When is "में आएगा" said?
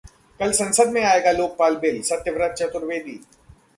0.93-1.31